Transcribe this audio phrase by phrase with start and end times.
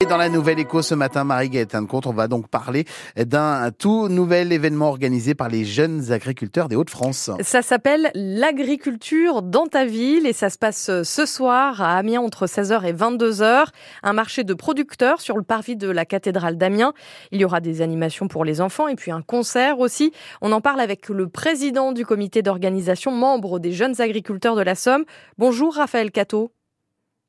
[0.00, 2.84] Et dans la nouvelle écho ce matin, Marie-Gaëtan Comte, on va donc parler
[3.16, 7.32] d'un tout nouvel événement organisé par les jeunes agriculteurs des Hauts-de-France.
[7.40, 12.46] Ça s'appelle l'agriculture dans ta ville et ça se passe ce soir à Amiens entre
[12.46, 13.64] 16h et 22h.
[14.04, 16.92] Un marché de producteurs sur le parvis de la cathédrale d'Amiens.
[17.32, 20.12] Il y aura des animations pour les enfants et puis un concert aussi.
[20.42, 24.76] On en parle avec le président du comité d'organisation, membre des jeunes agriculteurs de la
[24.76, 25.04] Somme.
[25.38, 26.52] Bonjour Raphaël Cato.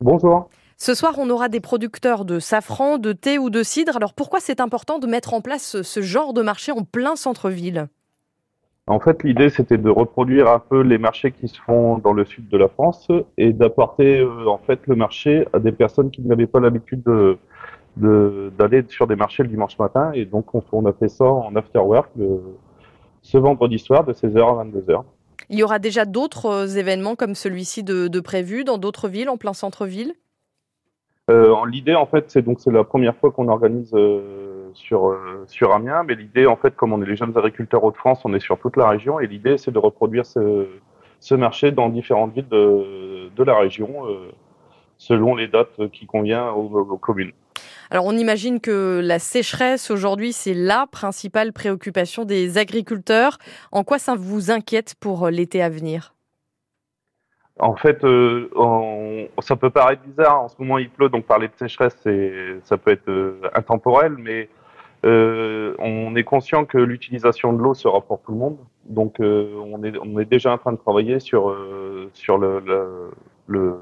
[0.00, 0.50] Bonjour.
[0.78, 3.96] Ce soir, on aura des producteurs de safran, de thé ou de cidre.
[3.96, 7.88] Alors pourquoi c'est important de mettre en place ce genre de marché en plein centre-ville?
[8.86, 12.24] En fait, l'idée, c'était de reproduire un peu les marchés qui se font dans le
[12.24, 13.08] sud de la France
[13.38, 17.38] et d'apporter euh, en fait le marché à des personnes qui n'avaient pas l'habitude de,
[18.56, 20.12] d'aller sur des marchés le dimanche matin.
[20.12, 22.10] Et donc, on, a fait ça en after work
[23.22, 25.02] ce vendredi soir de 16h à 22h.
[25.48, 29.30] Il y aura déjà d'autres euh, événements comme celui-ci de, de prévu dans d'autres villes,
[29.30, 30.14] en plein centre-ville?
[30.14, 30.25] euh,
[31.66, 35.72] l'idée, en fait, c'est donc c'est la première fois qu'on organise euh, sur euh, sur
[35.72, 38.58] Amiens, mais l'idée, en fait, comme on est les jeunes agriculteurs Hauts-de-France, on est sur
[38.58, 40.66] toute la région, et l'idée, c'est de reproduire ce,
[41.20, 44.06] ce marché dans différentes villes de, de la région,
[44.98, 47.32] selon les dates qui conviennent aux, communes.
[47.90, 53.38] Alors on imagine que la sécheresse aujourd'hui, c'est la principale préoccupation des agriculteurs.
[53.70, 56.15] En quoi ça vous inquiète pour l'été à venir?
[57.58, 60.42] En fait, euh, ça peut paraître bizarre.
[60.42, 61.96] En ce moment, il pleut, donc parler de sécheresse,
[62.64, 64.50] ça peut être euh, intemporel, mais
[65.06, 68.58] euh, on est conscient que l'utilisation de l'eau sera pour tout le monde.
[68.84, 71.56] Donc, on, est, on est déjà en train de travailler sur,
[72.12, 72.60] sur le,
[73.48, 73.78] le,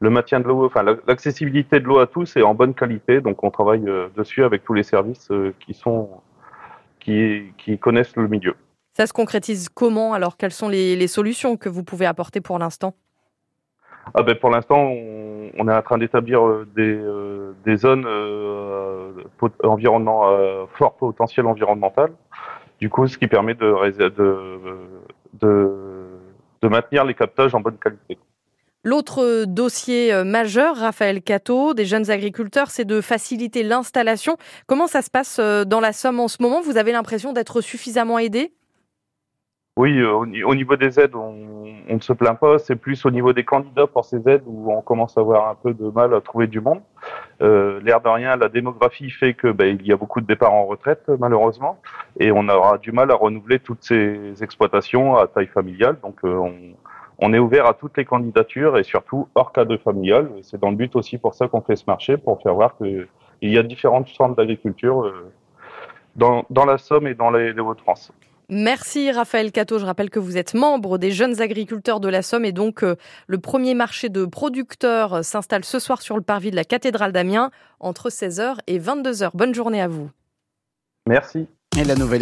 [0.00, 3.20] le, maintien de l'eau, enfin l'accessibilité de l'eau à tous et en bonne qualité.
[3.20, 3.84] Donc, on travaille
[4.16, 5.30] dessus avec tous les services
[5.60, 6.10] qui sont
[7.00, 8.56] qui, qui connaissent le milieu.
[8.96, 12.94] Ça se concrétise comment Alors, quelles sont les, solutions que vous pouvez apporter pour l'instant?
[14.14, 19.12] Ah ben pour l'instant, on, est en train d'établir euh, des, euh, des zones euh,
[19.62, 22.12] environnement, euh, fort potentiel environnemental.
[22.78, 24.12] Du coup, ce qui permet de, de,
[25.40, 25.72] de,
[26.60, 28.18] de maintenir les captages en bonne qualité.
[28.84, 34.36] L'autre dossier majeur, Raphaël Cato, des jeunes agriculteurs, c'est de faciliter l'installation.
[34.66, 36.60] Comment ça se passe dans la Somme en ce moment?
[36.60, 38.52] Vous avez l'impression d'être suffisamment aidé?
[39.76, 42.58] Oui, euh, au niveau des aides, on, ne se plaint pas.
[42.60, 45.56] C'est plus au niveau des candidats pour ces aides où on commence à avoir un
[45.56, 46.80] peu de mal à trouver du monde.
[47.42, 50.52] Euh, L'air de rien, la démographie fait que ben, il y a beaucoup de départs
[50.54, 51.80] en retraite malheureusement,
[52.20, 55.98] et on aura du mal à renouveler toutes ces exploitations à taille familiale.
[56.02, 56.48] Donc euh,
[57.18, 60.30] on, est ouvert à toutes les candidatures et surtout hors cadre familial.
[60.42, 63.08] C'est dans le but aussi pour ça qu'on fait ce marché, pour faire voir qu'il
[63.42, 65.32] y a différentes formes d'agriculture euh,
[66.14, 68.12] dans, dans, la Somme et dans les, les Hauts-de-France.
[68.48, 69.78] Merci Raphaël Cato.
[69.78, 72.96] Je rappelle que vous êtes membre des jeunes agriculteurs de la Somme et donc euh,
[73.26, 77.12] le premier marché de producteurs euh, s'installe ce soir sur le parvis de la cathédrale
[77.12, 77.50] d'Amiens
[77.80, 79.30] entre 16h et 22h.
[79.34, 80.10] Bonne journée à vous.
[81.08, 81.46] Merci.
[81.78, 82.04] Et la nouvelle